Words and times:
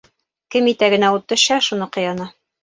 Кем 0.55 0.69
итәгенә 0.71 1.11
ут 1.17 1.27
төшһә, 1.33 1.59
шуныҡы 1.67 2.07
яна. 2.09 2.29